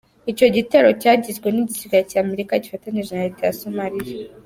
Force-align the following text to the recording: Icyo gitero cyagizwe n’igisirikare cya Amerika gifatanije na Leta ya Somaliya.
Icyo 0.31 0.45
gitero 0.55 0.87
cyagizwe 1.01 1.47
n’igisirikare 1.51 2.03
cya 2.11 2.19
Amerika 2.25 2.61
gifatanije 2.63 3.11
na 3.13 3.23
Leta 3.27 3.41
ya 3.47 3.57
Somaliya. 3.61 4.13